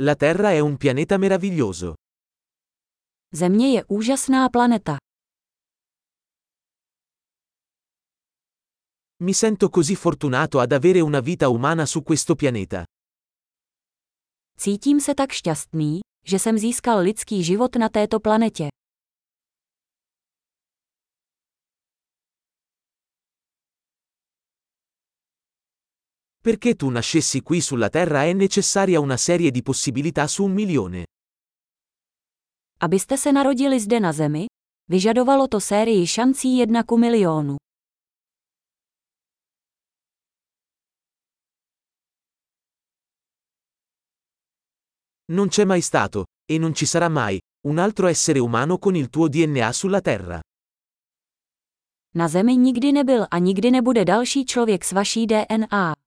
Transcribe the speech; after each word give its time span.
La 0.00 0.14
Terra 0.14 0.52
è 0.52 0.60
un 0.60 0.76
pianeta 0.76 1.18
meraviglioso. 1.18 1.94
Země 3.34 3.68
je 3.72 3.84
úžasná 3.84 4.48
planeta. 4.48 4.96
Mi 9.20 9.34
sento 9.34 9.68
così 9.68 9.96
fortunato 9.96 10.60
ad 10.60 10.72
avere 10.72 11.00
una 11.00 11.20
vita 11.20 11.48
umana 11.48 11.84
su 11.86 12.02
questo 12.02 12.36
pianeta. 12.36 12.84
Cítím 14.58 15.00
se 15.00 15.14
tak 15.14 15.32
šťastný, 15.32 16.00
že 16.24 16.38
jsem 16.38 16.58
získal 16.58 16.98
lidský 16.98 17.42
život 17.42 17.76
na 17.76 17.88
této 17.88 18.20
planetě. 18.20 18.68
Perché 26.48 26.76
tu 26.76 26.88
nascessi 26.88 27.42
qui 27.42 27.60
sulla 27.60 27.90
Terra 27.90 28.24
è 28.24 28.32
necessaria 28.32 29.00
una 29.00 29.18
serie 29.18 29.50
di 29.50 29.60
possibilità 29.60 30.26
su 30.26 30.44
un 30.44 30.52
milione. 30.52 31.04
Abyste 32.78 33.18
se 33.18 33.30
narodili 33.30 33.78
zde 33.78 33.98
na 33.98 34.12
Zemi, 34.12 34.46
vyžadovalo 34.90 35.46
to 35.48 35.60
sérii 35.60 36.06
šancí 36.06 36.56
jedna 36.56 36.84
ku 36.84 36.96
milionu. 36.96 37.56
Non 45.32 45.48
c'è 45.48 45.64
mai 45.64 45.82
stato, 45.82 46.24
e 46.50 46.56
non 46.56 46.72
ci 46.72 46.86
sarà 46.86 47.10
mai, 47.10 47.38
un 47.68 47.76
altro 47.76 48.06
essere 48.06 48.38
umano 48.38 48.78
con 48.78 48.96
il 48.96 49.10
tuo 49.10 49.28
DNA 49.28 49.72
sulla 49.72 50.00
Terra. 50.00 50.40
Na 52.14 52.26
Zemi 52.28 52.56
nikdy 52.56 52.92
nebyl 52.92 53.26
a 53.30 53.38
nikdy 53.38 53.70
nebude 53.70 54.04
další 54.04 54.44
člověk 54.44 54.84
s 54.84 54.92
vaší 54.92 55.26
DNA. 55.26 55.97